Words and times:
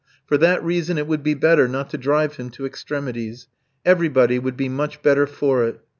For 0.25 0.35
that 0.39 0.63
reason 0.63 0.97
it 0.97 1.05
would 1.05 1.21
be 1.21 1.35
better 1.35 1.67
not 1.67 1.91
to 1.91 1.97
drive 1.99 2.37
him 2.37 2.49
to 2.57 2.65
extremities. 2.65 3.45
Everybody 3.85 4.39
would 4.39 4.57
be 4.57 4.67
much 4.67 5.03
better 5.03 5.27
for 5.27 5.63
it. 5.65 5.79